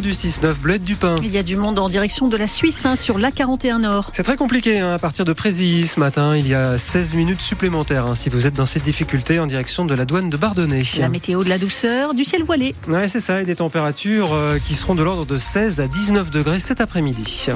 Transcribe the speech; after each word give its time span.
du 0.00 0.12
6-9 0.12 0.54
Bled 0.54 0.82
du. 0.82 0.96
Il 1.22 1.30
y 1.30 1.36
a 1.36 1.42
du 1.42 1.54
monde 1.54 1.78
en 1.78 1.86
direction 1.90 2.28
de 2.28 2.36
la 2.38 2.48
Suisse 2.48 2.86
hein, 2.86 2.96
sur 2.96 3.18
l'A41 3.18 3.82
Nord. 3.82 4.10
C'est 4.14 4.22
très 4.22 4.38
compliqué 4.38 4.78
hein, 4.78 4.94
à 4.94 4.98
partir 4.98 5.26
de 5.26 5.34
Présilly 5.34 5.86
ce 5.86 6.00
matin. 6.00 6.34
Il 6.34 6.48
y 6.48 6.54
a 6.54 6.78
16 6.78 7.14
minutes 7.14 7.42
supplémentaires 7.42 8.06
hein, 8.06 8.14
si 8.14 8.30
vous 8.30 8.46
êtes 8.46 8.56
dans 8.56 8.64
cette 8.64 8.84
difficulté 8.84 9.38
en 9.38 9.46
direction 9.46 9.84
de 9.84 9.94
la 9.94 10.06
douane 10.06 10.30
de 10.30 10.36
Bardonnay. 10.38 10.82
La 10.98 11.10
météo 11.10 11.44
de 11.44 11.50
la 11.50 11.58
douceur, 11.58 12.14
du 12.14 12.24
ciel 12.24 12.42
voilé. 12.42 12.74
Ouais, 12.88 13.06
c'est 13.06 13.20
ça, 13.20 13.42
et 13.42 13.44
des 13.44 13.56
températures 13.56 14.32
euh, 14.32 14.58
qui 14.58 14.72
seront 14.72 14.94
de 14.94 15.02
l'ordre 15.02 15.26
de 15.26 15.36
16 15.36 15.80
à 15.80 15.88
19 15.88 16.30
degrés 16.30 16.58
cet 16.58 16.80
après-midi. 16.80 17.48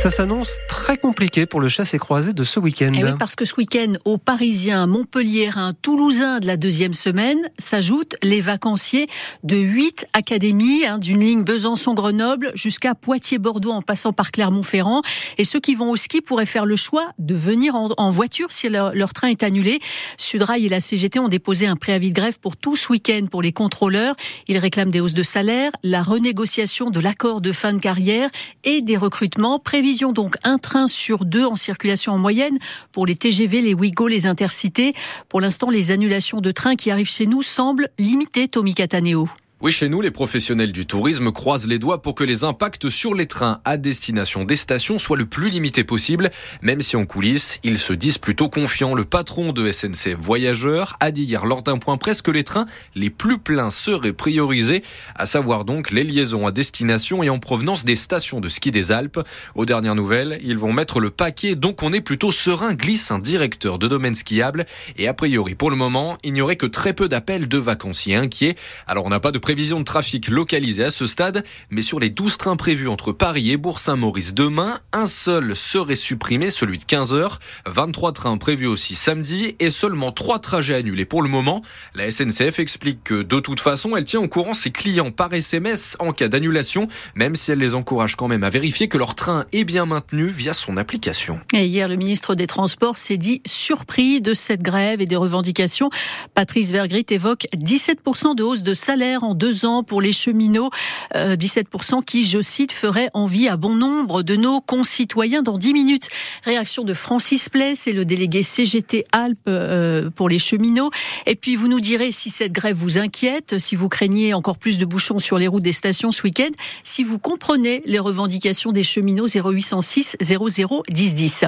Ça 0.00 0.08
s'annonce 0.08 0.60
très 0.66 0.96
compliqué 0.96 1.44
pour 1.44 1.60
le 1.60 1.68
chasse 1.68 1.92
et 1.92 1.98
croisé 1.98 2.32
de 2.32 2.42
ce 2.42 2.58
week-end. 2.58 2.88
Eh 2.94 3.04
oui, 3.04 3.10
parce 3.18 3.36
que 3.36 3.44
ce 3.44 3.54
week-end, 3.58 3.92
aux 4.06 4.16
Parisiens, 4.16 4.86
Montpelliérains, 4.86 5.74
Toulousains 5.74 6.40
de 6.40 6.46
la 6.46 6.56
deuxième 6.56 6.94
semaine, 6.94 7.38
s'ajoutent 7.58 8.16
les 8.22 8.40
vacanciers 8.40 9.08
de 9.44 9.58
huit 9.58 10.06
académies, 10.14 10.86
hein, 10.86 10.96
d'une 10.96 11.20
ligne 11.20 11.42
Besançon-Grenoble 11.42 12.50
jusqu'à 12.54 12.94
Poitiers-Bordeaux 12.94 13.72
en 13.72 13.82
passant 13.82 14.14
par 14.14 14.32
Clermont-Ferrand. 14.32 15.02
Et 15.36 15.44
ceux 15.44 15.60
qui 15.60 15.74
vont 15.74 15.90
au 15.90 15.96
ski 15.96 16.22
pourraient 16.22 16.46
faire 16.46 16.64
le 16.64 16.76
choix 16.76 17.06
de 17.18 17.34
venir 17.34 17.74
en, 17.74 18.10
voiture 18.10 18.52
si 18.52 18.70
leur, 18.70 18.94
leur, 18.94 19.12
train 19.12 19.28
est 19.28 19.42
annulé. 19.42 19.80
Sudrail 20.16 20.64
et 20.64 20.70
la 20.70 20.80
CGT 20.80 21.18
ont 21.18 21.28
déposé 21.28 21.66
un 21.66 21.76
préavis 21.76 22.08
de 22.08 22.18
grève 22.18 22.38
pour 22.40 22.56
tout 22.56 22.74
ce 22.74 22.90
week-end 22.90 23.26
pour 23.30 23.42
les 23.42 23.52
contrôleurs. 23.52 24.14
Ils 24.48 24.56
réclament 24.56 24.90
des 24.90 25.00
hausses 25.00 25.12
de 25.12 25.22
salaire, 25.22 25.72
la 25.82 26.02
renégociation 26.02 26.88
de 26.88 27.00
l'accord 27.00 27.42
de 27.42 27.52
fin 27.52 27.74
de 27.74 27.80
carrière 27.80 28.30
et 28.64 28.80
des 28.80 28.96
recrutements 28.96 29.58
prévus 29.58 29.89
donc 30.12 30.36
un 30.44 30.58
train 30.58 30.86
sur 30.86 31.24
deux 31.24 31.44
en 31.44 31.56
circulation 31.56 32.12
en 32.12 32.18
moyenne 32.18 32.58
pour 32.92 33.06
les 33.06 33.16
TGV, 33.16 33.60
les 33.60 33.74
Ouigo, 33.74 34.08
les 34.08 34.26
Intercités. 34.26 34.94
Pour 35.28 35.40
l'instant, 35.40 35.70
les 35.70 35.90
annulations 35.90 36.40
de 36.40 36.52
trains 36.52 36.76
qui 36.76 36.90
arrivent 36.90 37.10
chez 37.10 37.26
nous 37.26 37.42
semblent 37.42 37.88
limitées, 37.98 38.48
Tommy 38.48 38.74
Cataneo. 38.74 39.28
Oui, 39.62 39.72
chez 39.72 39.90
nous, 39.90 40.00
les 40.00 40.10
professionnels 40.10 40.72
du 40.72 40.86
tourisme 40.86 41.32
croisent 41.32 41.68
les 41.68 41.78
doigts 41.78 42.00
pour 42.00 42.14
que 42.14 42.24
les 42.24 42.44
impacts 42.44 42.88
sur 42.88 43.12
les 43.12 43.26
trains 43.26 43.60
à 43.66 43.76
destination 43.76 44.44
des 44.44 44.56
stations 44.56 44.96
soient 44.96 45.18
le 45.18 45.26
plus 45.26 45.50
limités 45.50 45.84
possible, 45.84 46.30
même 46.62 46.80
si 46.80 46.96
en 46.96 47.04
coulisses, 47.04 47.58
ils 47.62 47.78
se 47.78 47.92
disent 47.92 48.16
plutôt 48.16 48.48
confiants. 48.48 48.94
Le 48.94 49.04
patron 49.04 49.52
de 49.52 49.70
SNCF 49.70 50.16
Voyageurs 50.18 50.96
a 51.00 51.10
dit 51.10 51.24
hier 51.24 51.44
lors 51.44 51.62
d'un 51.62 51.76
point 51.76 51.98
presque 51.98 52.24
que 52.24 52.30
les 52.30 52.42
trains 52.42 52.64
les 52.94 53.10
plus 53.10 53.36
pleins 53.36 53.68
seraient 53.68 54.14
priorisés, 54.14 54.82
à 55.14 55.26
savoir 55.26 55.66
donc 55.66 55.90
les 55.90 56.04
liaisons 56.04 56.46
à 56.46 56.52
destination 56.52 57.22
et 57.22 57.28
en 57.28 57.38
provenance 57.38 57.84
des 57.84 57.96
stations 57.96 58.40
de 58.40 58.48
ski 58.48 58.70
des 58.70 58.92
Alpes. 58.92 59.20
Aux 59.54 59.66
dernières 59.66 59.94
nouvelles, 59.94 60.40
ils 60.42 60.56
vont 60.56 60.72
mettre 60.72 61.00
le 61.00 61.10
paquet, 61.10 61.54
donc 61.54 61.82
on 61.82 61.92
est 61.92 62.00
plutôt 62.00 62.32
serein, 62.32 62.72
glisse 62.72 63.10
un 63.10 63.18
directeur 63.18 63.78
de 63.78 63.88
domaine 63.88 64.14
skiable. 64.14 64.64
Et 64.96 65.06
a 65.06 65.12
priori, 65.12 65.54
pour 65.54 65.68
le 65.68 65.76
moment, 65.76 66.16
il 66.24 66.32
n'y 66.32 66.40
aurait 66.40 66.56
que 66.56 66.64
très 66.64 66.94
peu 66.94 67.10
d'appels 67.10 67.46
de 67.46 67.58
vacanciers 67.58 68.16
inquiets. 68.16 68.54
Alors 68.86 69.04
on 69.04 69.10
n'a 69.10 69.20
pas 69.20 69.32
de 69.32 69.38
prévision 69.50 69.80
de 69.80 69.84
trafic 69.84 70.28
localisée 70.28 70.84
à 70.84 70.92
ce 70.92 71.06
stade, 71.06 71.42
mais 71.70 71.82
sur 71.82 71.98
les 71.98 72.08
12 72.08 72.36
trains 72.36 72.54
prévus 72.54 72.86
entre 72.86 73.10
Paris 73.10 73.50
et 73.50 73.56
Bourg-Saint-Maurice 73.56 74.32
demain, 74.32 74.78
un 74.92 75.06
seul 75.06 75.56
serait 75.56 75.96
supprimé, 75.96 76.52
celui 76.52 76.78
de 76.78 76.84
15h. 76.84 77.38
23 77.66 78.12
trains 78.12 78.36
prévus 78.36 78.68
aussi 78.68 78.94
samedi 78.94 79.56
et 79.58 79.72
seulement 79.72 80.12
3 80.12 80.38
trajets 80.38 80.76
annulés 80.76 81.04
pour 81.04 81.20
le 81.22 81.28
moment. 81.28 81.62
La 81.96 82.08
SNCF 82.12 82.60
explique 82.60 83.02
que 83.02 83.22
de 83.22 83.40
toute 83.40 83.58
façon, 83.58 83.96
elle 83.96 84.04
tient 84.04 84.20
au 84.20 84.28
courant 84.28 84.54
ses 84.54 84.70
clients 84.70 85.10
par 85.10 85.34
SMS 85.34 85.96
en 85.98 86.12
cas 86.12 86.28
d'annulation, 86.28 86.86
même 87.16 87.34
si 87.34 87.50
elle 87.50 87.58
les 87.58 87.74
encourage 87.74 88.14
quand 88.14 88.28
même 88.28 88.44
à 88.44 88.50
vérifier 88.50 88.86
que 88.86 88.98
leur 88.98 89.16
train 89.16 89.46
est 89.50 89.64
bien 89.64 89.84
maintenu 89.84 90.28
via 90.28 90.54
son 90.54 90.76
application. 90.76 91.40
Et 91.52 91.66
hier, 91.66 91.88
le 91.88 91.96
ministre 91.96 92.36
des 92.36 92.46
Transports 92.46 92.98
s'est 92.98 93.16
dit 93.16 93.42
surpris 93.46 94.20
de 94.20 94.32
cette 94.32 94.62
grève 94.62 95.00
et 95.00 95.06
des 95.06 95.16
revendications. 95.16 95.90
Patrice 96.34 96.70
Vergrit 96.70 97.06
évoque 97.10 97.48
17% 97.56 98.36
de 98.36 98.44
hausse 98.44 98.62
de 98.62 98.74
salaire 98.74 99.24
en 99.24 99.39
deux 99.40 99.64
ans 99.64 99.82
pour 99.82 100.02
les 100.02 100.12
cheminots, 100.12 100.70
17% 101.14 101.98
euh, 101.98 102.02
qui, 102.02 102.24
je 102.24 102.42
cite, 102.42 102.72
ferait 102.72 103.08
envie 103.14 103.48
à 103.48 103.56
bon 103.56 103.74
nombre 103.74 104.22
de 104.22 104.36
nos 104.36 104.60
concitoyens 104.60 105.42
dans 105.42 105.56
10 105.56 105.72
minutes. 105.72 106.08
Réaction 106.44 106.84
de 106.84 106.92
Francis 106.92 107.48
Play, 107.48 107.74
c'est 107.74 107.92
le 107.92 108.04
délégué 108.04 108.42
CGT 108.42 109.06
Alpes 109.12 109.38
euh, 109.48 110.10
pour 110.10 110.28
les 110.28 110.38
cheminots. 110.38 110.90
Et 111.26 111.36
puis 111.36 111.56
vous 111.56 111.68
nous 111.68 111.80
direz 111.80 112.12
si 112.12 112.28
cette 112.28 112.52
grève 112.52 112.76
vous 112.76 112.98
inquiète, 112.98 113.58
si 113.58 113.76
vous 113.76 113.88
craignez 113.88 114.34
encore 114.34 114.58
plus 114.58 114.76
de 114.76 114.84
bouchons 114.84 115.18
sur 115.18 115.38
les 115.38 115.48
routes 115.48 115.62
des 115.62 115.72
stations 115.72 116.12
ce 116.12 116.22
week-end, 116.22 116.50
si 116.84 117.02
vous 117.02 117.18
comprenez 117.18 117.82
les 117.86 117.98
revendications 117.98 118.72
des 118.72 118.82
cheminots 118.82 119.26
0806 119.26 120.18
00 120.20 120.82
10 120.86 121.14
10. 121.14 121.44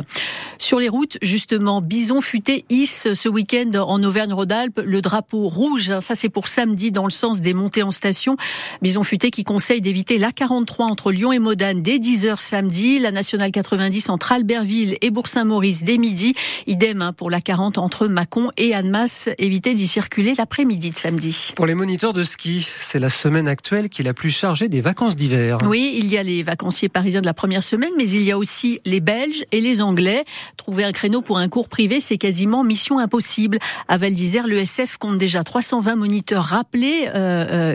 Sur 0.59 0.79
les 0.79 0.89
routes, 0.89 1.19
justement, 1.21 1.83
Bison 1.83 2.23
Futé 2.23 2.65
hisse 2.71 3.13
ce 3.13 3.29
week-end 3.29 3.73
en 3.75 4.03
Auvergne-Rhône-Alpes 4.03 4.81
le 4.83 5.03
drapeau 5.03 5.47
rouge. 5.49 5.93
Ça 6.01 6.15
c'est 6.15 6.31
pour 6.31 6.49
samedi 6.49 6.91
dans 6.91 7.05
le 7.05 7.11
sens 7.11 7.43
des 7.43 7.53
montées 7.53 7.82
en 7.83 7.91
station. 7.91 8.37
Bison 8.81 9.03
Futé 9.03 9.31
qui 9.31 9.45
conseille 9.45 9.81
d'éviter 9.81 10.19
l'A43 10.19 10.83
entre 10.83 11.13
Lyon 11.13 11.33
et 11.33 11.39
Modane 11.39 11.83
dès 11.83 11.99
10h 11.99 12.41
samedi, 12.41 12.99
la 12.99 13.11
nationale 13.11 13.51
90 13.51 14.09
entre 14.09 14.33
Albertville 14.33 14.97
et 15.01 15.11
Bourg-Saint-Maurice 15.11 15.85
dès 15.85 15.99
midi. 15.99 16.35
Idem 16.67 17.03
hein, 17.03 17.13
pour 17.13 17.31
la 17.31 17.41
40 17.41 17.79
entre 17.79 18.09
Mâcon 18.09 18.51
et 18.57 18.75
Annemasse. 18.75 19.29
Évitez 19.39 19.75
d'y 19.75 19.89
circuler 19.89 20.35
l'après-midi 20.37 20.91
de 20.91 20.97
samedi. 20.97 21.53
Pour 21.57 21.67
les 21.67 21.75
moniteurs 21.75 22.13
de 22.13 22.25
ski, 22.25 22.67
c'est 22.67 23.01
la 23.01 23.09
semaine 23.09 23.49
actuelle 23.49 23.89
qui 23.89 24.03
est 24.03 24.05
la 24.05 24.15
plus 24.15 24.31
chargée 24.31 24.69
des 24.69 24.81
vacances 24.81 25.17
d'hiver. 25.17 25.59
Oui, 25.67 25.95
il 25.99 26.07
y 26.07 26.19
a 26.19 26.23
les 26.23 26.43
vacanciers 26.43 26.89
parisiens 26.89 27.21
de 27.21 27.27
la 27.27 27.35
première 27.35 27.63
semaine, 27.63 27.93
mais 27.97 28.09
il 28.09 28.23
y 28.23 28.33
a 28.33 28.39
aussi 28.39 28.81
les 28.85 29.01
Belges 29.01 29.45
et 29.53 29.61
les 29.61 29.81
Anglais. 29.81 30.25
Trouver 30.57 30.85
un 30.85 30.93
créneau 30.93 31.23
pour 31.23 31.39
un 31.39 31.49
cours 31.49 31.69
privé, 31.69 32.01
c'est 32.01 32.19
quasiment 32.19 32.65
mission 32.65 32.99
impossible. 32.99 33.59
À 33.89 33.97
Val 33.99 34.15
d'Isère, 34.15 34.47
l'ESF 34.47 34.97
compte 34.99 35.19
déjà 35.19 35.45
320 35.45 35.97
moniteurs 35.97 36.45
rappelés. 36.45 37.09
Euh, 37.15 37.47
euh 37.51 37.72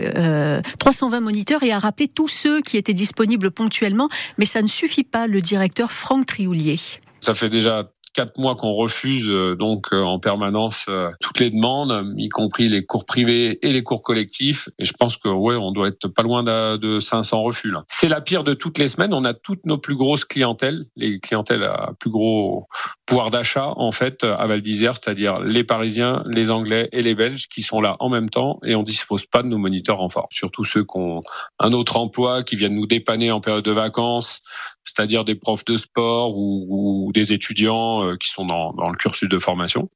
320 0.78 1.16
euh, 1.16 1.20
moniteurs 1.20 1.62
et 1.62 1.72
a 1.72 1.78
rappelé 1.78 2.08
tous 2.08 2.28
ceux 2.28 2.60
qui 2.60 2.76
étaient 2.76 2.94
disponibles 2.94 3.50
ponctuellement. 3.50 4.08
Mais 4.38 4.46
ça 4.46 4.62
ne 4.62 4.66
suffit 4.66 5.04
pas, 5.04 5.26
le 5.26 5.40
directeur 5.40 5.92
Franck 5.92 6.26
Trioulier. 6.26 6.78
Ça 7.20 7.34
fait 7.34 7.48
déjà 7.48 7.84
quatre 8.18 8.36
mois 8.36 8.56
qu'on 8.56 8.72
refuse 8.72 9.28
euh, 9.28 9.54
donc 9.54 9.92
euh, 9.92 10.02
en 10.02 10.18
permanence 10.18 10.86
euh, 10.88 11.08
toutes 11.20 11.38
les 11.38 11.50
demandes, 11.50 12.14
y 12.16 12.28
compris 12.28 12.68
les 12.68 12.84
cours 12.84 13.06
privés 13.06 13.64
et 13.64 13.70
les 13.70 13.84
cours 13.84 14.02
collectifs. 14.02 14.68
Et 14.80 14.84
je 14.86 14.92
pense 14.92 15.16
que 15.16 15.28
ouais, 15.28 15.54
on 15.54 15.70
doit 15.70 15.86
être 15.86 16.08
pas 16.08 16.24
loin 16.24 16.42
de 16.42 16.98
500 16.98 17.42
refus. 17.42 17.72
C'est 17.86 18.08
la 18.08 18.20
pire 18.20 18.42
de 18.42 18.54
toutes 18.54 18.78
les 18.78 18.88
semaines. 18.88 19.14
On 19.14 19.24
a 19.24 19.34
toutes 19.34 19.64
nos 19.66 19.78
plus 19.78 19.94
grosses 19.94 20.24
clientèles, 20.24 20.86
les 20.96 21.20
clientèles 21.20 21.62
à 21.62 21.92
plus 22.00 22.10
gros 22.10 22.66
pouvoir 23.06 23.30
d'achat 23.30 23.72
en 23.76 23.92
fait 23.92 24.24
à 24.24 24.44
Val 24.46 24.62
d'Isère, 24.62 24.94
c'est-à-dire 24.96 25.38
les 25.38 25.62
Parisiens, 25.62 26.24
les 26.26 26.50
Anglais 26.50 26.88
et 26.90 27.02
les 27.02 27.14
Belges 27.14 27.46
qui 27.46 27.62
sont 27.62 27.80
là 27.80 27.96
en 28.00 28.08
même 28.08 28.30
temps 28.30 28.58
et 28.64 28.74
on 28.74 28.82
dispose 28.82 29.26
pas 29.26 29.44
de 29.44 29.48
nos 29.48 29.58
moniteurs 29.58 30.00
en 30.00 30.08
force. 30.08 30.34
Surtout 30.34 30.64
ceux 30.64 30.82
qui 30.82 30.98
ont 30.98 31.20
un 31.60 31.72
autre 31.72 31.96
emploi, 31.96 32.42
qui 32.42 32.56
viennent 32.56 32.74
nous 32.74 32.86
dépanner 32.86 33.30
en 33.30 33.40
période 33.40 33.64
de 33.64 33.70
vacances, 33.70 34.40
c'est-à-dire 34.88 35.24
des 35.24 35.34
profs 35.34 35.64
de 35.64 35.76
sport 35.76 36.36
ou, 36.36 37.10
des 37.14 37.32
étudiants 37.32 38.02
euh, 38.02 38.16
qui 38.16 38.28
sont 38.28 38.46
dans, 38.46 38.72
le 38.72 38.96
cursus 38.96 39.28
de 39.28 39.38
formation. 39.38 39.88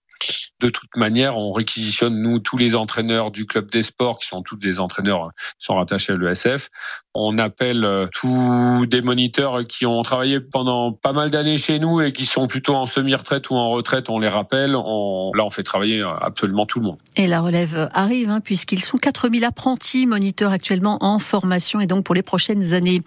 De 0.61 0.69
toute 0.69 0.97
manière, 0.97 1.39
on 1.39 1.51
réquisitionne 1.51 2.21
nous 2.21 2.39
tous 2.39 2.57
les 2.57 2.75
entraîneurs 2.75 3.31
du 3.31 3.47
club 3.47 3.71
des 3.71 3.83
sports, 3.83 4.19
qui 4.19 4.29
sont 4.29 4.43
tous 4.43 4.57
des 4.57 4.81
entraîneurs 4.81 5.31
qui 5.59 5.67
sont 5.67 5.75
rattachés 5.75 6.13
à 6.13 6.17
l'ESF. 6.17 6.69
On 7.15 7.39
appelle 7.39 7.85
euh, 7.85 8.07
tous 8.15 8.87
des 8.87 9.03
moniteurs 9.03 9.67
qui 9.67 9.85
ont 9.85 10.03
travaillé 10.03 10.41
pendant 10.41 10.93
pas 10.93 11.13
mal 11.13 11.31
d'années 11.31 11.57
chez 11.59 11.79
nous 11.79 12.01
et 12.01 12.13
qui 12.13 12.25
sont 12.25 12.47
plutôt 12.47 12.75
en 12.75 12.87
semi-retraite 12.87 13.51
ou 13.51 13.55
en 13.55 13.71
retraite. 13.71 14.09
On 14.09 14.19
les 14.19 14.29
rappelle. 14.29 14.75
On, 14.77 15.33
là, 15.35 15.45
on 15.45 15.51
fait 15.51 15.63
travailler 15.63 16.03
absolument 16.21 16.65
tout 16.65 16.81
le 16.81 16.87
monde. 16.87 16.99
Et 17.17 17.27
la 17.27 17.41
relève 17.41 17.91
arrive, 17.93 18.31
hein, 18.31 18.41
puisqu'ils 18.41 18.83
sont 18.83 18.99
4000 18.99 19.45
apprentis 19.45 20.07
moniteurs 20.07 20.53
actuellement 20.53 20.99
en 21.01 21.19
formation 21.19 21.81
et 21.81 21.87
donc 21.87 22.05
pour 22.05 22.15
les 22.15 22.23
prochaines 22.23 22.73
années. 22.73 23.03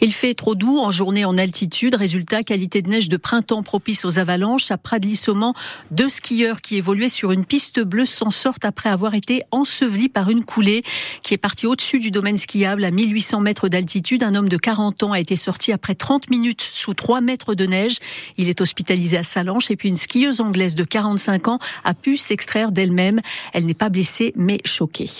Il 0.00 0.12
fait 0.12 0.34
trop 0.34 0.54
doux 0.54 0.78
en 0.78 0.90
journée 0.90 1.24
en 1.24 1.36
altitude. 1.36 1.94
Résultat, 1.94 2.42
qualité 2.42 2.82
de 2.82 2.88
neige 2.88 3.08
de 3.08 3.16
printemps 3.16 3.62
propice 3.62 4.04
aux 4.04 4.18
avalanches. 4.18 4.70
À 4.70 4.76
Pradly-Saumon, 4.76 5.52
deux 5.90 6.08
skieurs 6.08 6.59
qui 6.60 6.76
évoluait 6.76 7.08
sur 7.08 7.32
une 7.32 7.44
piste 7.44 7.80
bleue 7.80 8.06
s'en 8.06 8.30
sortent 8.30 8.64
après 8.64 8.88
avoir 8.88 9.14
été 9.14 9.42
ensevelis 9.50 10.08
par 10.08 10.30
une 10.30 10.44
coulée 10.44 10.82
qui 11.22 11.34
est 11.34 11.38
partie 11.38 11.66
au-dessus 11.66 11.98
du 11.98 12.10
domaine 12.10 12.36
skiable 12.36 12.84
à 12.84 12.90
1800 12.90 13.40
mètres 13.40 13.68
d'altitude. 13.68 14.22
Un 14.22 14.34
homme 14.34 14.48
de 14.48 14.56
40 14.56 15.02
ans 15.02 15.12
a 15.12 15.20
été 15.20 15.36
sorti 15.36 15.72
après 15.72 15.94
30 15.94 16.30
minutes 16.30 16.68
sous 16.72 16.94
3 16.94 17.20
mètres 17.20 17.54
de 17.54 17.66
neige. 17.66 17.98
Il 18.36 18.48
est 18.48 18.60
hospitalisé 18.60 19.16
à 19.16 19.22
Salanches 19.22 19.70
et 19.70 19.76
puis 19.76 19.88
une 19.88 19.96
skieuse 19.96 20.40
anglaise 20.40 20.74
de 20.74 20.84
45 20.84 21.48
ans 21.48 21.58
a 21.84 21.94
pu 21.94 22.16
s'extraire 22.16 22.72
d'elle-même. 22.72 23.20
Elle 23.52 23.66
n'est 23.66 23.74
pas 23.74 23.88
blessée 23.88 24.32
mais 24.36 24.58
choquée. 24.64 25.10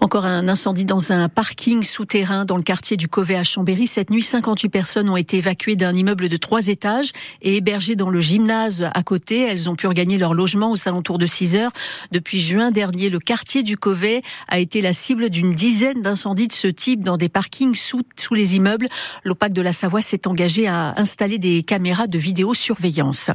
Encore 0.00 0.26
un 0.26 0.48
incendie 0.48 0.84
dans 0.84 1.12
un 1.12 1.28
parking 1.28 1.82
souterrain 1.82 2.44
dans 2.44 2.56
le 2.56 2.62
quartier 2.62 2.96
du 2.96 3.08
Covet 3.08 3.36
à 3.36 3.44
Chambéry. 3.44 3.86
Cette 3.86 4.10
nuit, 4.10 4.22
58 4.22 4.68
personnes 4.68 5.10
ont 5.10 5.16
été 5.16 5.38
évacuées 5.38 5.76
d'un 5.76 5.94
immeuble 5.94 6.28
de 6.28 6.36
trois 6.36 6.68
étages 6.68 7.10
et 7.42 7.56
hébergées 7.56 7.96
dans 7.96 8.10
le 8.10 8.20
gymnase 8.20 8.88
à 8.94 9.02
côté. 9.02 9.40
Elles 9.42 9.68
ont 9.68 9.76
pu 9.76 9.86
regagner 9.86 10.18
leur 10.18 10.34
logement 10.34 10.67
vent 10.68 10.72
aux 10.72 10.88
alentours 10.88 11.18
de 11.18 11.26
6 11.26 11.56
heures. 11.56 11.72
Depuis 12.12 12.40
juin 12.40 12.70
dernier, 12.70 13.10
le 13.10 13.18
quartier 13.18 13.62
du 13.62 13.76
Covet 13.76 14.22
a 14.48 14.58
été 14.58 14.80
la 14.80 14.92
cible 14.92 15.30
d'une 15.30 15.54
dizaine 15.54 16.02
d'incendies 16.02 16.48
de 16.48 16.52
ce 16.52 16.68
type 16.68 17.02
dans 17.02 17.16
des 17.16 17.28
parkings 17.28 17.74
sous, 17.74 18.02
sous 18.16 18.34
les 18.34 18.56
immeubles. 18.56 18.88
L'OPAC 19.24 19.52
de 19.52 19.62
la 19.62 19.72
Savoie 19.72 20.00
s'est 20.00 20.26
engagé 20.26 20.66
à 20.66 20.94
installer 20.96 21.38
des 21.38 21.62
caméras 21.62 22.06
de 22.06 22.18
vidéosurveillance. 22.18 23.30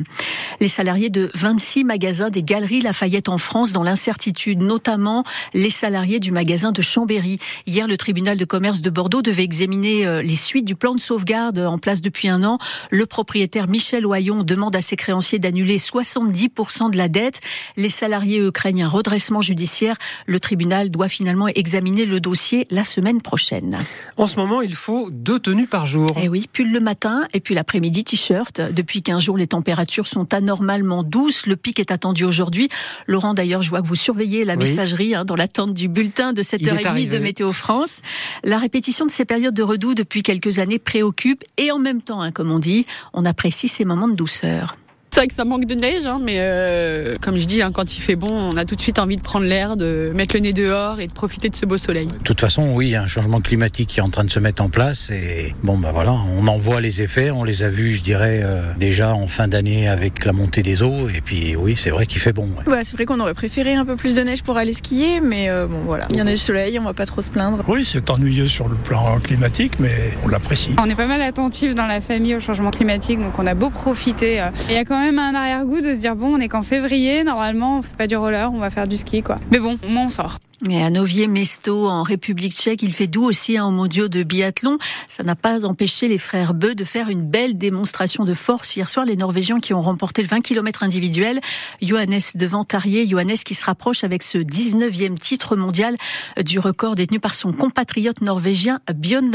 Les 0.59 0.67
salariés 0.67 1.09
de 1.09 1.29
26 1.33 1.83
magasins 1.83 2.29
des 2.29 2.43
Galeries 2.43 2.81
Lafayette 2.81 3.29
en 3.29 3.37
France 3.37 3.71
dans 3.71 3.83
l'incertitude, 3.83 4.61
notamment 4.61 5.23
les 5.53 5.69
salariés 5.69 6.19
du 6.19 6.31
magasin 6.31 6.71
de 6.71 6.81
Chambéry. 6.81 7.39
Hier, 7.65 7.87
le 7.87 7.97
tribunal 7.97 8.37
de 8.37 8.45
commerce 8.45 8.81
de 8.81 8.89
Bordeaux 8.89 9.21
devait 9.21 9.43
examiner 9.43 10.05
euh, 10.05 10.21
les 10.21 10.35
suites 10.35 10.65
du 10.65 10.75
plan 10.75 10.95
de 10.95 10.99
sauvegarde 10.99 11.59
en 11.59 11.77
place 11.77 12.01
depuis 12.01 12.27
un 12.27 12.43
an. 12.43 12.57
Le 12.91 13.05
propriétaire 13.05 13.67
Michel 13.67 14.05
Oyon 14.05 14.43
demande 14.43 14.75
à 14.75 14.81
ses 14.81 14.95
créanciers 14.95 15.39
d'annuler 15.39 15.77
70% 15.77 16.91
de 16.91 16.97
la 16.97 17.07
dette. 17.13 17.39
Les 17.77 17.87
salariés, 17.87 18.41
eux, 18.41 18.51
craignent 18.51 18.83
un 18.83 18.89
redressement 18.89 19.41
judiciaire. 19.41 19.95
Le 20.25 20.41
tribunal 20.41 20.89
doit 20.89 21.07
finalement 21.07 21.47
examiner 21.47 22.05
le 22.05 22.19
dossier 22.19 22.67
la 22.69 22.83
semaine 22.83 23.21
prochaine. 23.21 23.79
En 24.17 24.27
ce 24.27 24.35
moment, 24.35 24.61
il 24.61 24.75
faut 24.75 25.09
deux 25.09 25.39
tenues 25.39 25.67
par 25.67 25.85
jour. 25.85 26.09
Eh 26.21 26.27
oui, 26.27 26.49
pull 26.51 26.71
le 26.71 26.81
matin 26.81 27.25
et 27.33 27.39
puis 27.39 27.55
l'après-midi, 27.55 28.03
t-shirt. 28.03 28.59
Depuis 28.59 29.01
15 29.01 29.23
jours, 29.23 29.37
les 29.37 29.47
températures 29.47 30.07
sont 30.07 30.33
anormalement 30.33 31.03
douces. 31.03 31.47
Le 31.47 31.55
pic 31.55 31.79
est 31.79 31.91
attendu 31.91 32.25
aujourd'hui. 32.25 32.67
Laurent, 33.07 33.33
d'ailleurs, 33.33 33.61
je 33.61 33.69
vois 33.69 33.81
que 33.81 33.87
vous 33.87 33.95
surveillez 33.95 34.43
la 34.43 34.57
messagerie 34.57 35.15
hein, 35.15 35.23
dans 35.23 35.35
l'attente 35.35 35.73
du 35.73 35.87
bulletin 35.87 36.33
de 36.33 36.41
7h30 36.41 37.09
de 37.09 37.17
Météo 37.19 37.53
France. 37.53 38.01
La 38.43 38.57
répétition 38.57 39.05
de 39.05 39.11
ces 39.11 39.23
périodes 39.23 39.53
de 39.53 39.63
redoux 39.63 39.93
depuis 39.93 40.23
quelques 40.23 40.59
années 40.59 40.79
préoccupe 40.79 41.43
et 41.57 41.71
en 41.71 41.79
même 41.79 42.01
temps, 42.01 42.21
hein, 42.21 42.31
comme 42.31 42.51
on 42.51 42.59
dit, 42.59 42.85
on 43.13 43.25
apprécie 43.25 43.67
ces 43.67 43.85
moments 43.85 44.07
de 44.07 44.15
douceur. 44.15 44.77
C'est 45.13 45.19
vrai 45.19 45.27
que 45.27 45.35
ça 45.35 45.45
manque 45.45 45.65
de 45.65 45.75
neige, 45.75 46.07
hein, 46.07 46.19
mais 46.19 46.37
euh, 46.39 47.13
comme 47.21 47.37
je 47.37 47.45
dis, 47.45 47.61
hein, 47.61 47.69
quand 47.71 47.95
il 47.95 47.99
fait 48.01 48.15
bon, 48.15 48.31
on 48.31 48.57
a 48.57 48.65
tout 48.65 48.73
de 48.73 48.81
suite 48.81 48.97
envie 48.97 49.15
de 49.15 49.21
prendre 49.21 49.45
l'air, 49.45 49.77
de 49.77 50.11
mettre 50.15 50.35
le 50.35 50.41
nez 50.41 50.53
dehors 50.53 50.99
et 50.99 51.05
de 51.05 51.11
profiter 51.11 51.49
de 51.49 51.55
ce 51.55 51.67
beau 51.67 51.77
soleil. 51.77 52.07
De 52.07 52.17
toute 52.23 52.41
façon, 52.41 52.71
oui, 52.73 52.87
il 52.87 52.91
y 52.93 52.95
a 52.95 53.03
un 53.03 53.07
changement 53.07 53.39
climatique 53.39 53.89
qui 53.89 53.99
est 53.99 54.01
en 54.01 54.09
train 54.09 54.23
de 54.23 54.31
se 54.31 54.39
mettre 54.39 54.63
en 54.63 54.69
place 54.69 55.11
et 55.11 55.53
bon, 55.61 55.77
bah 55.77 55.91
voilà, 55.93 56.13
on 56.13 56.47
en 56.47 56.57
voit 56.57 56.81
les 56.81 57.03
effets, 57.03 57.29
on 57.29 57.43
les 57.43 57.61
a 57.61 57.69
vus, 57.69 57.91
je 57.91 58.01
dirais, 58.01 58.41
euh, 58.43 58.63
déjà 58.79 59.13
en 59.13 59.27
fin 59.27 59.47
d'année 59.47 59.87
avec 59.87 60.25
la 60.25 60.33
montée 60.33 60.63
des 60.63 60.81
eaux 60.81 61.07
et 61.09 61.21
puis 61.21 61.55
oui, 61.55 61.75
c'est 61.77 61.91
vrai 61.91 62.07
qu'il 62.07 62.19
fait 62.19 62.33
bon. 62.33 62.49
Ouais. 62.65 62.83
c'est 62.83 62.95
vrai 62.95 63.05
qu'on 63.05 63.19
aurait 63.19 63.35
préféré 63.35 63.75
un 63.75 63.85
peu 63.85 63.95
plus 63.95 64.15
de 64.15 64.21
neige 64.23 64.41
pour 64.41 64.57
aller 64.57 64.73
skier, 64.73 65.19
mais 65.19 65.47
euh, 65.47 65.67
bon 65.67 65.81
voilà, 65.85 66.07
il 66.09 66.17
y 66.17 66.23
en 66.23 66.25
a 66.25 66.31
du 66.31 66.37
soleil, 66.37 66.79
on 66.79 66.85
va 66.85 66.95
pas 66.95 67.05
trop 67.05 67.21
se 67.21 67.29
plaindre. 67.29 67.63
Oui, 67.67 67.85
c'est 67.85 68.09
ennuyeux 68.09 68.47
sur 68.47 68.67
le 68.67 68.75
plan 68.75 69.19
climatique, 69.19 69.73
mais 69.77 70.17
on 70.23 70.27
l'apprécie. 70.27 70.75
On 70.79 70.89
est 70.89 70.95
pas 70.95 71.05
mal 71.05 71.21
attentif 71.21 71.75
dans 71.75 71.85
la 71.85 72.01
famille 72.01 72.35
au 72.35 72.39
changement 72.39 72.71
climatique, 72.71 73.19
donc 73.19 73.37
on 73.37 73.45
a 73.45 73.53
beau 73.53 73.69
profiter. 73.69 74.43
Il 74.69 74.73
y 74.73 74.79
a 74.79 74.85
quand 74.85 74.97
même 74.97 75.02
un 75.03 75.35
arrière-goût 75.35 75.81
de 75.81 75.93
se 75.93 75.99
dire 75.99 76.15
bon, 76.15 76.35
on 76.35 76.39
est 76.39 76.47
qu'en 76.47 76.63
février, 76.63 77.23
normalement 77.23 77.79
on 77.79 77.81
fait 77.81 77.95
pas 77.97 78.07
du 78.07 78.15
roller, 78.15 78.51
on 78.53 78.59
va 78.59 78.69
faire 78.69 78.87
du 78.87 78.97
ski 78.97 79.21
quoi. 79.21 79.37
Mais 79.51 79.59
bon, 79.59 79.77
moins 79.87 80.05
on 80.05 80.09
sort. 80.09 80.39
Et 80.69 80.81
à 80.81 80.89
Novier-Mesto, 80.89 81.89
en 81.89 82.03
République 82.03 82.53
tchèque, 82.53 82.83
il 82.83 82.93
fait 82.93 83.07
doux 83.07 83.25
aussi 83.25 83.57
hein, 83.57 83.69
mondiaux 83.69 84.07
de 84.07 84.23
biathlon. 84.23 84.77
Ça 85.09 85.21
n'a 85.23 85.35
pas 85.35 85.65
empêché 85.65 86.07
les 86.07 86.17
frères 86.17 86.53
Beu 86.53 86.73
de 86.73 86.85
faire 86.85 87.09
une 87.09 87.23
belle 87.23 87.57
démonstration 87.57 88.23
de 88.23 88.33
force. 88.33 88.77
Hier 88.77 88.89
soir, 88.89 89.05
les 89.05 89.17
Norvégiens 89.17 89.59
qui 89.59 89.73
ont 89.73 89.81
remporté 89.81 90.21
le 90.21 90.29
20 90.29 90.39
km 90.39 90.83
individuel. 90.83 91.41
Johannes 91.81 92.21
devant 92.35 92.63
Tarier. 92.63 93.05
Johannes 93.05 93.35
qui 93.43 93.55
se 93.55 93.65
rapproche 93.65 94.05
avec 94.05 94.23
ce 94.23 94.37
19e 94.37 95.15
titre 95.15 95.57
mondial 95.57 95.95
du 96.41 96.59
record 96.59 96.95
détenu 96.95 97.19
par 97.19 97.35
son 97.35 97.51
compatriote 97.51 98.21
norvégien 98.21 98.79
Björn 98.93 99.31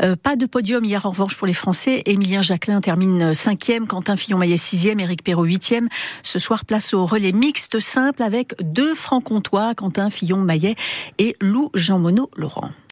Euh, 0.00 0.16
pas 0.16 0.36
de 0.36 0.46
podium 0.46 0.82
hier 0.82 1.04
en 1.04 1.10
revanche 1.10 1.36
pour 1.36 1.46
les 1.46 1.52
Français. 1.52 2.02
Émilien 2.06 2.40
Jacquelin 2.40 2.80
termine 2.80 3.32
5e, 3.32 3.86
Quentin 3.86 4.16
Fillon-Maillet 4.16 4.56
6e, 4.56 4.98
Éric 4.98 5.22
Perrault 5.22 5.46
8e. 5.46 5.88
Ce 6.22 6.38
soir, 6.38 6.64
place 6.64 6.94
au 6.94 7.04
relais 7.04 7.32
mixte 7.32 7.80
simple 7.80 8.22
avec 8.22 8.54
deux 8.62 8.94
francs-comtois, 8.94 9.74
Quentin 9.74 10.08
Fillon 10.08 10.37
Maillet 10.44 10.76
et 11.18 11.36
Lou 11.40 11.70
Jean 11.74 11.98
Monod 11.98 12.28
Laurent. 12.36 12.70